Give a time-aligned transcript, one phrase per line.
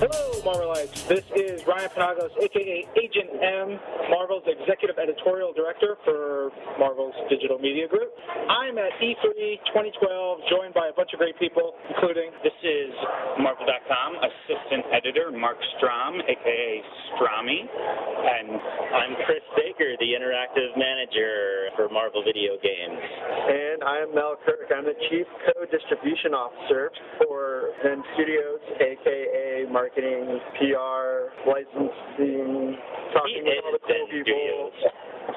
[0.00, 1.06] Hello, Marvelites.
[1.08, 7.88] This is Ryan Panagos, aka Agent M, Marvel's Executive Editorial Director for Marvel's Digital Media
[7.88, 8.12] Group.
[8.48, 12.92] I'm at E3 2012, joined by a bunch of great people, including This is
[13.38, 16.82] Marvel.com Assistant Editor Marc Strom, aka
[17.16, 18.60] Strommy, and
[18.96, 23.00] I'm Chris Baker, the Interactive Manager for Marvel Video Games.
[23.00, 24.70] And I'm Mel Kirk.
[24.70, 32.76] I'm the Chief Code Distribution Officer for Zen Studios, aka Marketing, PR, Licensing,
[33.12, 34.70] talking He with all the cool people,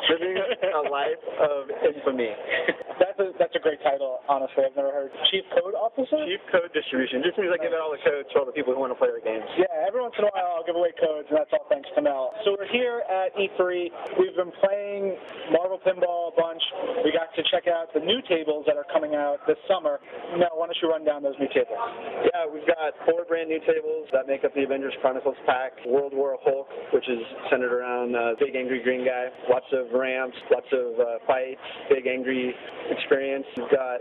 [0.10, 2.32] living a life of infamy.
[3.14, 4.26] that's a that's a great title.
[4.26, 6.18] Honestly, I've never heard Chief Code Officer.
[6.26, 7.22] Chief Code Distribution.
[7.22, 8.98] just means I give out all the codes to all the people who want to
[8.98, 9.46] play the games.
[9.54, 12.02] Yeah, every once in a while I'll give away codes, and that's all thanks to
[12.02, 12.34] Mel.
[12.42, 14.18] So we're here at E3.
[14.18, 15.14] We've been playing
[15.54, 16.62] Marvel Pinball a bunch.
[17.06, 20.02] We got to check out the new tables that are coming out this summer.
[20.34, 21.78] Mel, why don't you run down those new tables?
[22.34, 25.78] Yeah, we've got four brand new tables that make up the Avengers Chronicles pack.
[25.86, 27.22] World War Hulk, which is
[27.54, 29.30] centered around uh, big angry green guy.
[29.50, 32.56] Lots of ramps, lots of uh, fights, big angry
[33.04, 33.46] experience.
[33.58, 34.00] We've got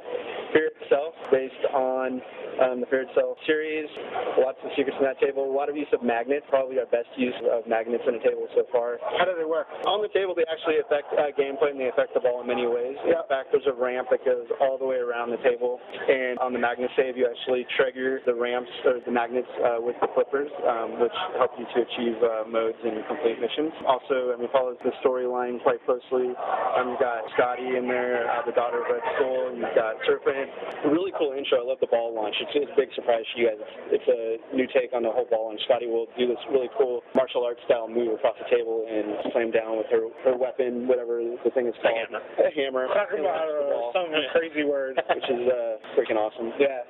[0.52, 2.20] Fear itself, based on
[2.60, 3.88] um, the Fear itself series.
[4.36, 5.48] Lots of secrets in that table.
[5.48, 6.44] A lot of use of magnets.
[6.52, 9.00] Probably our best use of magnets in a table so far.
[9.16, 9.66] How do they work?
[9.88, 12.68] On the table, they actually affect uh, gameplay and they affect the ball in many
[12.68, 12.96] ways.
[13.08, 16.52] In fact, there's a ramp that goes all the way around the table, and on
[16.52, 20.52] the magnet save, you actually trigger the ramps or the magnets uh, with the flippers,
[20.68, 23.72] um, which help you to achieve uh, modes and complete missions.
[23.88, 26.36] Also, I mean, follows the storyline quite closely.
[26.76, 29.56] Um, you've got Skadi in there, uh, the daughter of Red Skull.
[29.56, 30.50] You've got Serpent.
[30.82, 31.62] Really cool intro.
[31.62, 32.34] I love the ball launch.
[32.42, 33.60] It's, it's a big surprise to you guys.
[33.94, 35.62] It's, it's a new take on the whole ball launch.
[35.70, 39.54] Skadi will do this really cool martial arts style move across the table and slam
[39.54, 41.94] down with her, her weapon, whatever the thing is called.
[41.94, 42.18] hammer.
[42.42, 42.84] A hammer.
[42.90, 44.98] Talk And about uh, some crazy words.
[45.14, 46.50] which is uh, freaking awesome.
[46.58, 46.82] Yeah.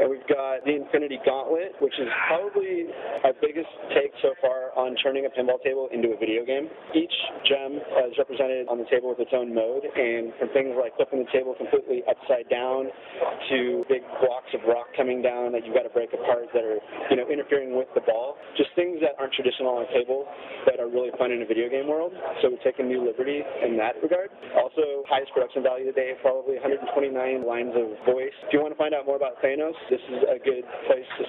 [0.00, 2.86] And we've got the Infinity Gauntlet, which is probably
[3.26, 6.70] our biggest take so far on turning a pinball table into a video game.
[6.94, 7.12] Each
[7.50, 10.94] gem uh, is represented on the table with its own mode, and from things like
[10.96, 12.86] flipping the table completely upside down
[13.50, 16.80] to big blocks of rock coming down that you've got to break apart that are,
[17.10, 18.36] you know, interfering with the ball.
[18.56, 20.26] Just things that aren't traditional on a table
[20.66, 22.12] that are really fun in a video game world.
[22.42, 24.30] So we've taken new liberty in that regard.
[24.56, 26.88] Also, highest production value today, probably 129
[27.46, 28.34] lines of voice.
[28.46, 31.27] If you want to find out more about Thanos, this is a good place to.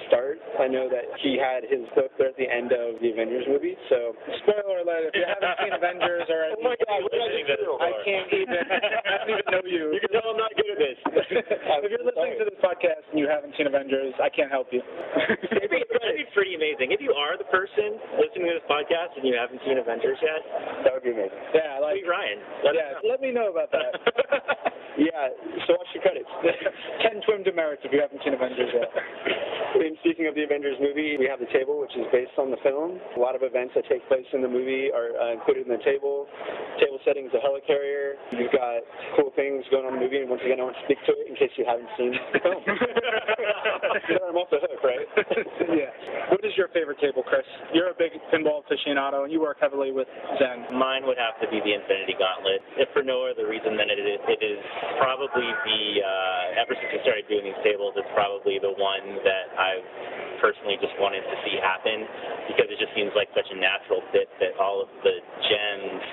[0.59, 3.79] I know that he had his book there at the end of the Avengers movie,
[3.87, 4.11] so
[4.43, 7.63] Spoiler alert: If you haven't seen Avengers or Oh my God, what did I do?
[7.79, 8.59] I can't even.
[9.07, 9.95] I don't even know you.
[9.95, 10.99] you can tell I'm not good at this.
[11.85, 14.83] if you're listening to this podcast and you haven't seen Avengers, I can't help you.
[15.53, 16.91] It'd be, that'd be pretty amazing.
[16.91, 20.41] If you are the person listening to this podcast and you haven't seen Avengers yet,
[20.83, 21.39] that would be amazing.
[21.55, 22.39] yeah, like tweet Ryan.
[22.67, 22.99] Let yeah.
[23.07, 23.95] Let me know about that.
[24.99, 25.31] Yeah,
[25.63, 26.27] so watch the credits.
[26.99, 28.91] Ten twin demerits if you haven't seen Avengers yet.
[30.29, 32.61] And speaking of the Avengers movie, we have the table, which is based on the
[32.61, 33.01] film.
[33.17, 35.81] A lot of events that take place in the movie are uh, included in the
[35.81, 36.29] table.
[36.77, 38.13] Table setting is a helicarrier.
[38.37, 38.85] You've got
[39.17, 41.17] cool things going on in the movie, and once again, I want to speak to
[41.17, 42.61] it in case you haven't seen the film.
[44.13, 45.07] so I'm off the hook, right?
[45.81, 45.89] yeah.
[46.29, 47.47] What is your favorite table, Chris?
[47.73, 50.07] You're a big pinball aficionado, and you work heavily with
[50.37, 50.77] Zen.
[50.77, 53.97] Mine would have to be the Infinity Gauntlet, if for no other reason than it
[53.97, 54.61] is, it is
[55.01, 59.49] probably the, uh, ever since I started doing these tables, it's probably the one that
[59.57, 62.07] I've personally just wanted to see happen
[62.47, 66.03] because it just seems like such a natural fit that all of the gems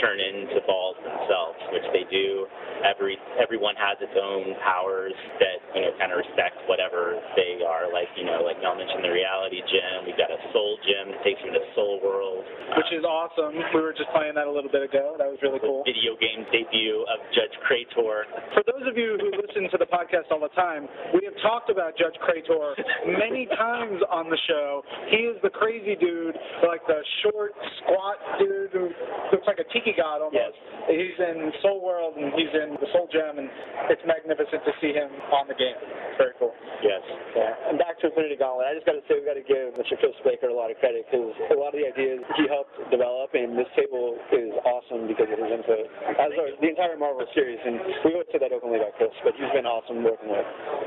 [0.00, 2.46] turn into balls themselves, which they do.
[2.84, 7.88] Every everyone has its own powers that you know kind of respect whatever they are.
[7.88, 10.06] Like you know, like Mel mentioned, the reality gem.
[10.06, 12.44] We've got a soul gem that takes you to the soul world.
[12.76, 13.56] Which is awesome.
[13.72, 15.16] We were just playing that a little bit ago.
[15.16, 15.82] That was really cool.
[15.86, 18.28] video game debut of Judge Krator.
[18.52, 21.70] For those of you who listen to the podcast all the time, we have talked
[21.70, 22.74] about Judge Krator
[23.06, 24.82] many times on the show.
[25.10, 26.36] He is the crazy dude,
[26.66, 27.52] like the short,
[27.82, 28.90] squat dude who
[29.32, 30.34] looks like a tiki god almost.
[30.34, 30.54] Yes.
[30.90, 33.50] He's in Soul World and he's in the Soul Gem, and
[33.90, 35.76] it's magnificent to see him on the game.
[35.78, 36.54] It's very cool.
[36.82, 37.02] Yes.
[37.34, 37.70] Yeah.
[37.70, 39.98] And back to Infinity Gauntlet, I just got to say we got to give Mr.
[40.00, 43.34] Chris Baker a lot of credit because a lot of the ideas he helped develop,
[43.36, 45.84] and this table is awesome because of his input.
[46.16, 49.36] As are the entire Marvel series, and we always say that openly about Chris, but
[49.36, 50.46] he's been awesome working with.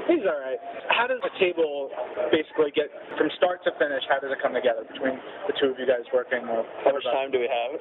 [0.10, 0.58] He's all right.
[0.90, 1.94] How does a table
[2.34, 4.02] basically get from start to finish?
[4.10, 6.42] How does it come together between the two of you guys working?
[6.46, 7.72] How much time do we have?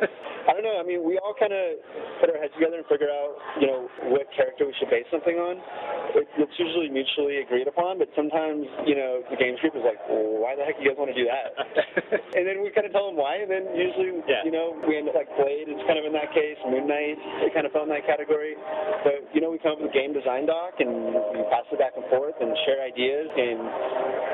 [0.48, 0.80] I don't know.
[0.80, 1.78] I mean, we all kind of
[2.24, 5.36] put our heads together and figure out, you know, what character we should base something
[5.36, 5.60] on.
[6.16, 10.00] It, it's usually mutually agreed upon, but sometimes, you know, the games group is like,
[10.08, 11.52] well, why the heck do you guys want to do that?
[12.38, 14.40] and then we kind of tell them why, and then usually, Yeah.
[14.46, 15.68] you know, we end up like Blade.
[15.68, 16.56] It's kind of in that case.
[16.64, 18.56] Moon Knight, it kind of fell in that category.
[19.04, 20.88] But you know, we come up with a game design doc and
[21.34, 23.58] we pass it back and forth and share ideas and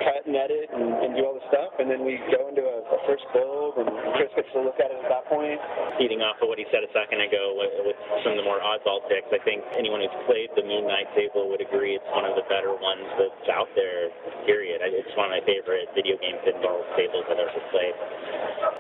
[0.05, 2.79] cut and edit and, and do all the stuff, and then we go into a,
[2.91, 3.89] a first build, and
[4.19, 5.59] Chris gets to look at it at that point.
[5.99, 8.59] Feeding off of what he said a second ago with, with some of the more
[8.59, 12.27] oddball picks, I think anyone who's played the Moon Knight table would agree it's one
[12.27, 14.11] of the better ones that's out there,
[14.47, 14.83] period.
[14.83, 17.97] It's one of my favorite video game pinball tables I've ever played.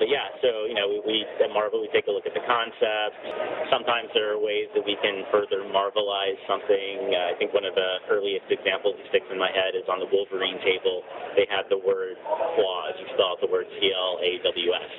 [0.00, 2.44] But yeah, so, you know, we, we at Marvel, we take a look at the
[2.44, 3.16] concept.
[3.68, 7.12] Sometimes there are ways that we can further marvelize something.
[7.12, 10.00] Uh, I think one of the earliest examples that sticks in my head is on
[10.00, 11.04] the Wolverine table.
[11.36, 12.96] They had the word claws.
[12.96, 13.68] You spell out the word
[14.00, 14.92] C-L-A-W-S.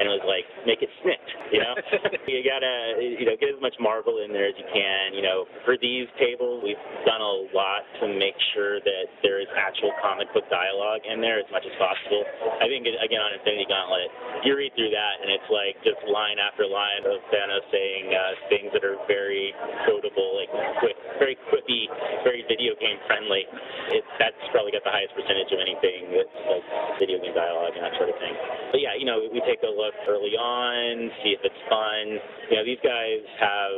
[0.00, 1.76] And it was like, make it snikt, you know?
[2.30, 5.12] you gotta, you know, get as much Marvel in there as you can.
[5.12, 9.48] You know, for these tables, we've done a lot to make sure that there is
[9.56, 12.24] actual comic book dialogue in there as much as possible.
[12.60, 14.10] I think, again, on Infinity Gauntlet,
[14.44, 18.20] you read through that and it's like just line after line of Thanos saying uh,
[18.52, 19.52] things that are very
[19.88, 20.50] quotable, like
[20.80, 21.88] quick, very quippy,
[22.24, 23.48] very video game friendly.
[23.92, 26.64] It, that's probably got the highest percentage of anything that's like
[27.00, 28.34] video game dialogue and that sort of thing.
[28.70, 32.04] But yeah, you know, we take a look early on, see if it's fun.
[32.52, 33.72] You know, these guys have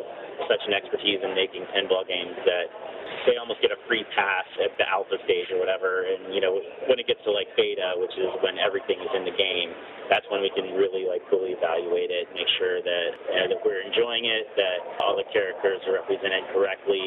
[0.50, 2.68] such an expertise in making pinball games that
[3.26, 6.06] they almost get a free pass at the alpha stage or whatever.
[6.06, 6.56] And you know,
[6.86, 9.70] when it gets to like beta, which is when everything is in the game,
[10.08, 13.60] that's when we can really like fully evaluate it, make sure that you know, that
[13.64, 17.04] we're enjoying it, that all the characters are represented correctly.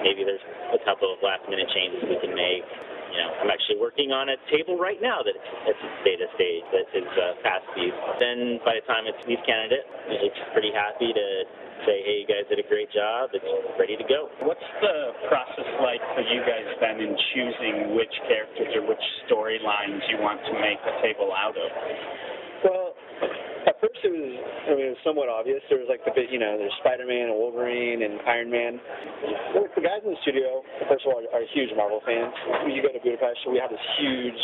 [0.00, 2.64] Maybe there's a couple of last minute changes we can make.
[3.10, 6.64] You know, I'm actually working on a table right now that it's, it's beta stage
[6.70, 7.90] that is uh, fast speed.
[8.22, 9.82] Then by the time it's lead candidate,
[10.22, 11.26] it's pretty happy to
[11.86, 13.30] say, hey, you guys did a great job.
[13.32, 13.46] It's
[13.80, 14.30] ready to go.
[14.46, 20.04] What's the process like for you guys then in choosing which characters or which storylines
[20.06, 21.68] you want to make the table out of?
[22.62, 22.94] Well,
[23.66, 24.32] at first it was,
[24.68, 25.60] I mean, it was somewhat obvious.
[25.68, 28.80] There was like the big, you know, there's Spider-Man and Wolverine and Iron Man.
[29.76, 32.32] The guys in the studio, first of all, are huge Marvel fans.
[32.64, 34.40] When you go to Budapest, so we have this huge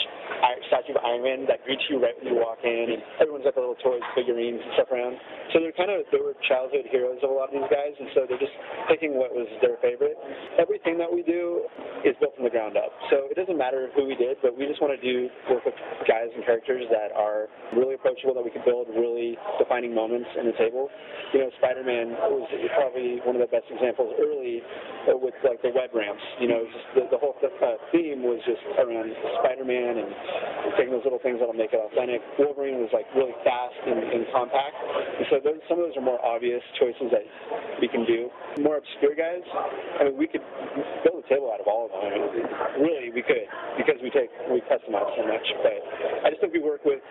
[0.68, 3.54] statue of Iron Man that greets you right when you walk in, and everyone's got
[3.56, 5.16] the little toys, figurines, and stuff around.
[5.54, 8.08] So they're kind of, they were childhood heroes of a lot of these guys, and
[8.12, 8.56] so they're just
[8.90, 10.18] picking what was their favorite.
[10.60, 11.64] Everything that we do
[12.04, 12.92] is built from the ground up.
[13.08, 15.78] So it doesn't matter who we did, but we just want to do work with
[16.04, 19.15] guys and characters that are really approachable, that we can build really
[19.58, 20.88] defining moments in the table.
[21.32, 22.46] You know, Spider-Man was
[22.76, 24.62] probably one of the best examples early
[25.08, 26.22] uh, with like the web ramps.
[26.38, 29.10] You know, just the, the whole th- uh, theme was just around
[29.42, 30.10] Spider-Man and
[30.78, 32.22] taking those little things that'll make it authentic.
[32.38, 34.76] Wolverine was like really fast and, and compact.
[35.18, 37.26] And so those, some of those are more obvious choices that
[37.80, 38.30] we can do.
[38.62, 39.42] More obscure guys,
[40.00, 40.44] I mean, we could
[41.02, 42.06] build a table out of all of them.
[42.06, 42.46] I mean,
[42.80, 45.46] really, we could because we take we customize so much.
[45.62, 45.78] But
[46.24, 47.02] I just think we work with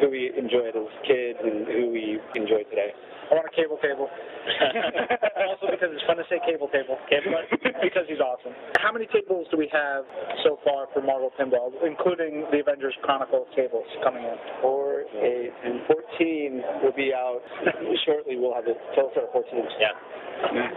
[0.00, 2.90] who we enjoyed as kids and who we enjoy today.
[3.30, 4.10] I want a cable table.
[5.46, 6.98] also because it's fun to say cable table.
[7.06, 7.30] Cable
[7.86, 8.50] because he's awesome.
[8.82, 10.02] How many tables do we have
[10.42, 14.34] so far for Marvel Pinball, including the Avengers Chronicles tables coming in?
[14.58, 17.38] Four, eight, and 14 will be out
[18.06, 18.34] shortly.
[18.34, 19.62] We'll have the total set of 14.
[19.78, 19.94] Yeah.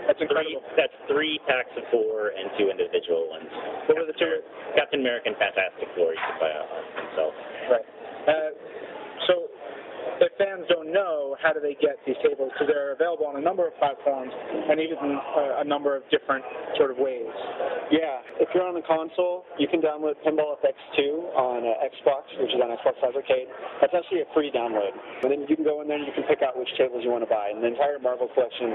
[0.05, 0.61] That's Three, incredible.
[0.75, 3.47] that's three packs of four and two individual ones.
[3.87, 4.43] What were the two?
[4.75, 6.69] Captain American Fantastic Four you can buy off
[6.99, 7.33] himself.
[7.71, 7.87] Right.
[8.27, 8.51] Uh,
[9.23, 9.33] so,
[10.19, 12.53] if fans don't know, how do they get these tables?
[12.53, 16.45] Because they're available on a number of platforms and even uh, a number of different
[16.77, 17.29] sort of ways.
[17.91, 22.53] Yeah, if you're on the console, you can download Pinball FX2 on uh, Xbox, which
[22.53, 23.49] is on Xbox Live Arcade.
[23.81, 24.93] That's actually a free download.
[25.25, 27.11] And then you can go in there and you can pick out which tables you
[27.11, 27.49] want to buy.
[27.49, 28.69] And the entire Marvel collection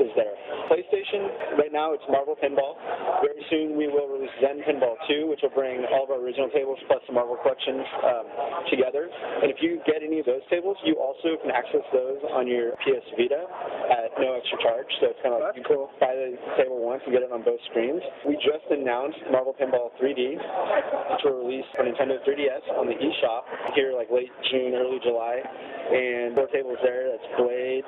[0.00, 0.34] is there.
[0.72, 2.76] PlayStation, right now it's Marvel Pinball.
[3.20, 6.48] Very soon we will release Zen Pinball 2, which will bring all of our original
[6.50, 8.26] tables plus the Marvel collections um,
[8.70, 9.08] together.
[9.42, 12.72] And if you get any of those tables, you also can access those on your
[12.86, 13.42] PS Vita
[13.90, 14.90] at no extra charge.
[15.00, 15.64] So it's kind of like you
[15.98, 18.02] buy the table once and get it on both screens.
[18.26, 23.42] We just announced Marvel Pinball 3D, which will release for Nintendo 3DS on the eShop
[23.74, 25.40] here like late June, early July.
[25.40, 27.12] And four tables there.
[27.12, 27.84] That's Blade,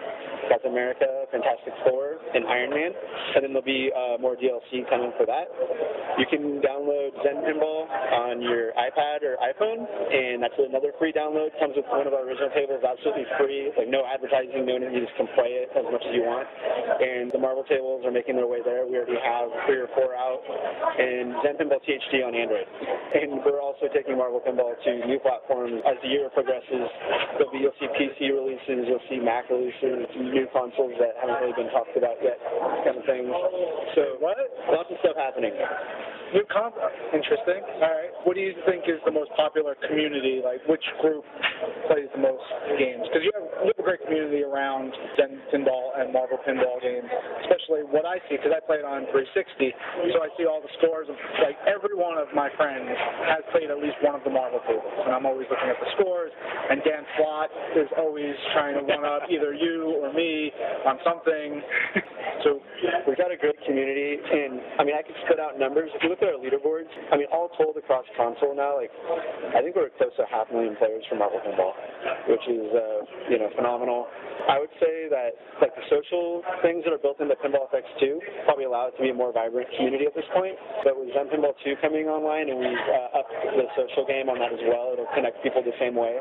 [0.48, 2.92] Captain America, Fantastic Four, and Iron Man.
[3.36, 5.48] And then there'll be uh, more DLC coming for that.
[6.18, 11.54] You can download Zen Pinball on your iPad or iPhone, and that's another free download.
[11.58, 13.72] Comes with one of our original tables, absolutely free.
[13.76, 16.48] like no advertising, no you just can play it as much as you want.
[17.00, 18.84] And the Marvel tables are making their way there.
[18.84, 20.42] We already have three or four out,
[20.98, 22.66] and Zen Pinball THD on Android.
[23.14, 26.88] And we're also taking Marvel Pinball to new platforms as the year progresses.
[27.38, 31.56] There'll be you'll see PC releases, you'll see Mac releases, new consoles that haven't really
[31.56, 32.40] been talked about yet,
[32.84, 33.28] kind of things.
[33.94, 34.36] So What?
[34.72, 35.52] lots of stuff happening.
[36.32, 36.72] New comp.
[37.12, 37.60] Interesting.
[37.60, 38.08] All right.
[38.24, 40.40] What do you think is the most popular community?
[40.40, 41.24] Like, which group
[41.92, 42.40] plays the most
[42.80, 43.04] games?
[43.04, 47.10] Because you have, you have a great community around Zen Pinball and Marvel Pinball games,
[47.42, 49.74] especially what I see, because I play it on 360.
[50.14, 52.86] So I see all the scores of, like, every one of my friends
[53.26, 54.94] has played at least one of the Marvel tables.
[55.02, 56.30] And I'm always looking at the scores.
[56.70, 60.54] And Dan Slott is always trying to one up either you or me
[60.86, 61.58] on something.
[62.46, 62.62] So
[63.06, 65.90] We've got a great community, and I mean, I could spit out numbers.
[65.94, 68.90] If you look at our leaderboards, I mean, all told across console now, like,
[69.54, 71.74] I think we're close to half a million players for Marvel Pinball,
[72.26, 73.71] which is, uh, you know, phenomenal.
[74.48, 78.66] I would say that, like, the social things that are built into Pinball FX2 probably
[78.66, 80.58] allow it to be a more vibrant community at this point.
[80.82, 84.42] But with Zen Pinball 2 coming online, and we've uh, upped the social game on
[84.42, 86.18] that as well, it'll connect people the same way.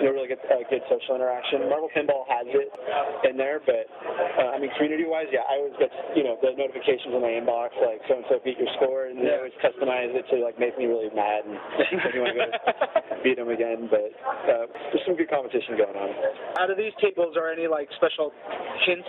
[0.00, 1.66] You'll really get a good social interaction.
[1.66, 2.70] Marvel Pinball has it
[3.26, 3.90] in there, but,
[4.38, 7.74] uh, I mean, community-wise, yeah, I always get, you know, the notifications in my inbox,
[7.82, 11.10] like, so-and-so beat your score, and they always customize it to, like, make me really
[11.10, 11.58] mad and
[11.92, 12.46] make me want to go
[13.26, 13.90] beat them again.
[13.90, 14.14] But
[14.46, 16.10] uh, there's some good competition going on.
[16.62, 18.32] out of these tables, are any like special
[18.86, 19.08] hints,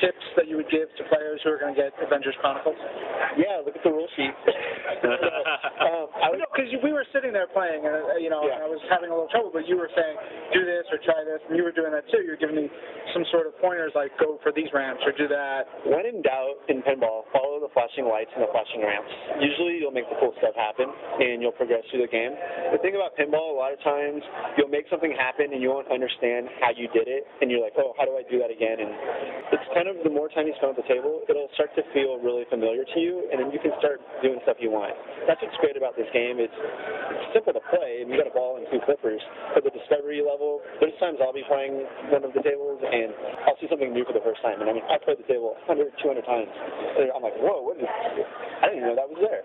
[0.00, 2.76] tips that you would give to players who are going to get Avengers Chronicles?
[3.38, 4.32] Yeah, look at the rule sheet.
[5.86, 8.60] um, I would, No, because we were sitting there playing, and uh, you know, Yeah.
[8.60, 9.50] and I was having a little trouble.
[9.52, 10.16] But you were saying,
[10.52, 12.20] do this or try this, and you were doing that too.
[12.24, 12.66] You were giving me
[13.22, 15.70] some sort of pointers, like go for these ramps or do that.
[15.86, 19.10] when in doubt in pinball, follow the flashing lights and the flashing ramps.
[19.38, 22.34] Usually you'll make the cool stuff happen and you'll progress through the game.
[22.74, 24.26] The thing about pinball, a lot of times
[24.58, 27.78] you'll make something happen and you won't understand how you did it and you're like,
[27.78, 28.82] oh, how do I do that again?
[28.82, 28.90] And
[29.54, 32.18] it's kind of the more time you spend at the table, it'll start to feel
[32.18, 34.98] really familiar to you and then you can start doing stuff you want.
[35.30, 36.42] That's what's great about this game.
[36.42, 39.22] It's, it's simple to play and you got a ball and two flippers.
[39.54, 43.11] But the discovery level, there's times I'll be playing one of the tables and
[43.46, 44.60] I'll see something new for the first time.
[44.60, 46.50] And I mean, I played the table 100, 200 times.
[46.98, 49.42] And I'm like, whoa, what is I didn't even know that was there.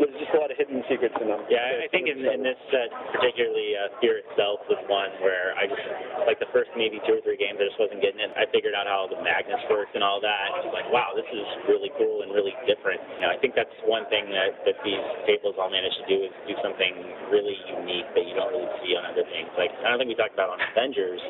[0.00, 1.44] There's just a lot of hidden secrets in them.
[1.48, 5.52] Yeah, I- I think in, in this set, particularly uh, Fear itself was one where
[5.56, 5.84] I just,
[6.28, 8.32] like the first maybe two or three games, I just wasn't getting it.
[8.36, 10.48] I figured out how the magnets worked and all that.
[10.56, 13.00] I was like, wow, this is really cool and really different.
[13.20, 16.16] You know, I think that's one thing that, that these tables all manage to do
[16.28, 16.92] is do something
[17.32, 19.48] really unique that you don't really see on other things.
[19.56, 21.20] Like, I don't think we talked about on Avengers.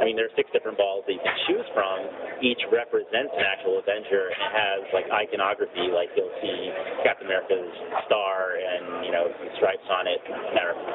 [0.00, 1.96] I mean, there are six different balls that you can choose from.
[2.42, 6.58] Each represents an actual Avenger and has like iconography, like you'll see
[7.04, 7.70] Captain America's
[8.06, 10.20] star and, you know, stripes on it,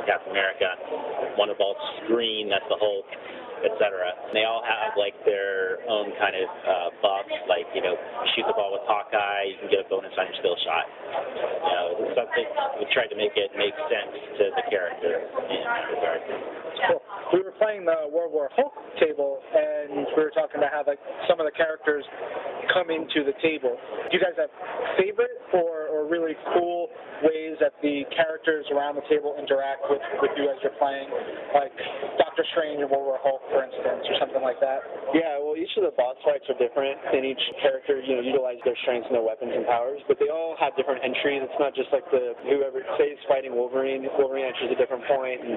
[0.06, 0.70] Captain America.
[1.38, 1.78] One of balls
[2.08, 3.08] green, that's the Hulk,
[3.64, 4.14] etc.
[4.34, 7.96] They all have like their own kind of uh, buffs, like, you know,
[8.36, 10.86] shoot the ball with Hawkeye, you can get a bonus on your still shot.
[11.66, 12.48] You know, something
[12.82, 16.65] we tried to make it make sense to the character in that regard.
[17.36, 21.04] We were playing the World War Hulk table, and we were talking about how like
[21.28, 22.08] some of the characters
[22.72, 23.76] come into the table.
[23.76, 24.48] Do you guys have
[24.96, 26.88] favorite or, or really cool
[27.24, 31.08] ways that the characters around the table interact with, with you as you're playing?
[31.54, 31.76] Like
[32.20, 34.84] Doctor Strange and World War Hulk, for instance, or something like that?
[35.16, 38.60] Yeah, well, each of the boss fights are different, and each character, you know, utilize
[38.68, 40.02] their strengths and their weapons and powers.
[40.10, 41.44] But they all have different entries.
[41.46, 44.04] It's not just like the whoever say is fighting Wolverine.
[44.20, 45.56] Wolverine enters a different point, and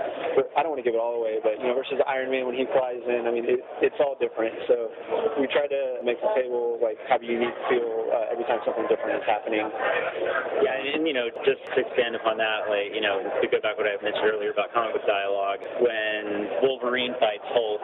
[0.55, 2.55] I don't want to give it all away, but you know, versus Iron Man when
[2.55, 3.27] he flies in.
[3.27, 4.55] I mean, it, it's all different.
[4.71, 4.91] So
[5.41, 8.87] we try to make the table like have a unique feel uh, every time something
[8.87, 9.65] different is happening.
[10.62, 13.57] Yeah, and, and you know, just to expand upon that, like you know, to go
[13.64, 17.81] back what I mentioned earlier about comic book dialogue, when Wolverine fights Hulk,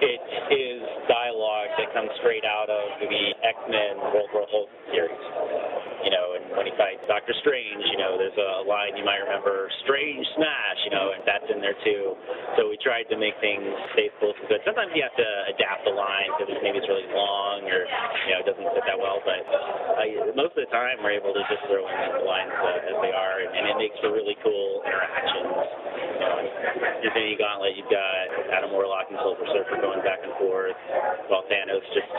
[0.00, 3.12] it is dialogue that comes straight out of the
[3.44, 5.24] X-Men World War Hulk series.
[6.04, 9.24] You know, and when he fights Doctor Strange, you know, there's a line you might
[9.24, 12.12] remember, Strange Smash, you know, and that's in there too.
[12.60, 13.64] So we tried to make things
[13.96, 14.60] faithful to good.
[14.68, 17.53] Sometimes you have to adapt the line because maybe it's really long
[20.74, 23.76] time we're able to just throw in the lines uh, as they are, and it
[23.78, 25.54] makes for really cool interactions.
[26.18, 26.46] You know, in
[27.06, 30.74] Infinity Gauntlet, you've got Adam Warlock and Silver Surfer going back and forth,
[31.30, 32.10] while Thanos just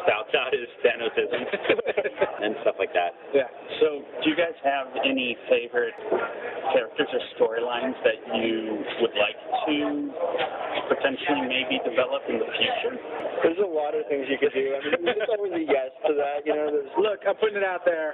[0.00, 1.44] spouts out his Thanosism
[2.48, 3.12] and stuff like that.
[3.36, 3.52] Yeah.
[3.84, 5.96] So, do you guys have any favorite
[6.72, 9.36] characters or storylines that you would like
[9.68, 9.76] to
[10.88, 12.96] potentially maybe develop in the future?
[13.88, 14.76] Lot of things you could do.
[14.76, 16.44] I mean, there's always a yes to that.
[16.44, 16.68] You know,
[17.00, 18.12] Look, I'm putting it out there.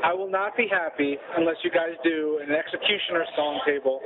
[0.00, 4.00] I will not be happy unless you guys do an Executioner song table.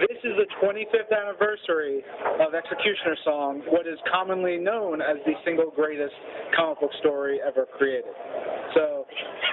[0.00, 2.00] This is the 25th anniversary
[2.40, 6.16] of Executioner Song, what is commonly known as the single greatest
[6.56, 8.08] comic book story ever created.
[8.72, 9.04] So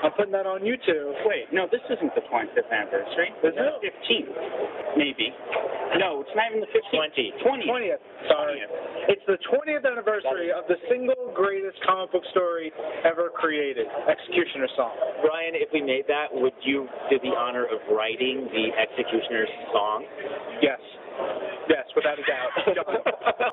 [0.03, 1.13] I'm putting that on YouTube.
[1.25, 3.33] Wait, no, this isn't the 25th anniversary.
[3.43, 3.57] Is it?
[3.57, 5.33] the 15th, maybe.
[5.97, 7.41] No, it's not even the 15th.
[7.41, 7.67] 20.
[7.71, 7.97] 20th.
[7.97, 8.03] 20th.
[8.27, 8.59] Sorry.
[9.07, 12.71] It's the 20th anniversary of the single greatest comic book story
[13.07, 14.93] ever created, Executioner Song.
[15.23, 20.05] Brian, if we made that, would you do the honor of writing the Executioner's song?
[20.61, 20.79] Yes.
[21.97, 22.51] Yes, without a doubt.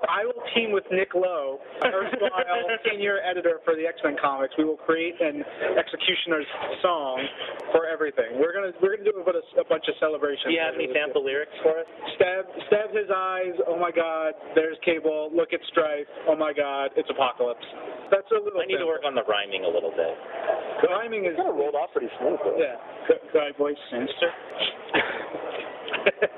[0.08, 4.54] I will team with Nick Lowe, erstwhile senior editor for the X-Men comics.
[4.58, 5.44] We will create an
[5.76, 6.46] Executioner's
[6.82, 7.24] song
[7.72, 8.38] for everything.
[8.38, 10.46] We're gonna we're gonna do a, bit a bunch of celebrations.
[10.48, 11.86] Do you have any sample lyrics for us?
[12.16, 13.54] Stab stab his eyes.
[13.66, 14.34] Oh my God!
[14.54, 15.30] There's Cable.
[15.32, 16.06] Look at Stryfe.
[16.28, 16.90] Oh my God!
[16.96, 17.64] It's Apocalypse.
[18.10, 18.60] That's a little.
[18.60, 20.14] I need to work on the rhyming a little bit.
[20.82, 22.38] The rhyming is kind of rolled off pretty smooth.
[22.44, 22.56] Though.
[22.60, 22.76] yeah.
[23.08, 24.30] Could, could I voice Sinister?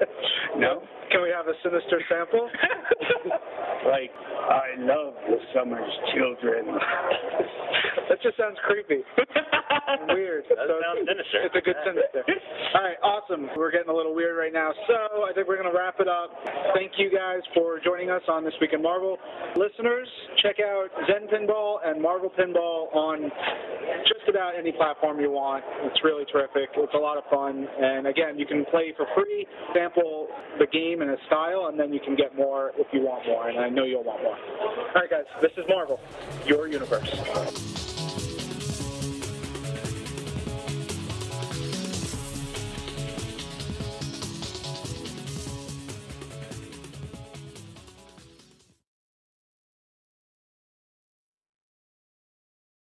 [0.59, 0.83] No?
[1.11, 2.49] Can we have a sinister sample?
[3.87, 6.67] like, I love the summer's children.
[8.17, 9.05] that just sounds creepy.
[10.09, 10.45] Weird.
[10.49, 11.39] That So sounds it's- sinister.
[11.45, 12.23] It's a good sinister.
[12.75, 13.49] All right, awesome.
[13.57, 16.09] We're getting a little weird right now, so I think we're going to wrap it
[16.09, 16.33] up.
[16.75, 19.17] Thank you guys for joining us on This Week in Marvel.
[19.57, 20.09] Listeners,
[20.43, 23.31] check out Zen Pinball and Marvel Pinball on
[24.09, 25.65] just about any platform you want.
[25.85, 26.69] It's really terrific.
[26.77, 27.67] It's a lot of fun.
[27.81, 31.93] And again, you can play for free, sample the game in a style, and then
[31.93, 33.49] you can get more if you want more.
[33.49, 34.37] And I know you'll want more.
[34.37, 36.01] All right, guys, this is Marvel,
[36.47, 37.86] your universe.